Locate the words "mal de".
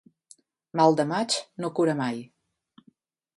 0.79-1.05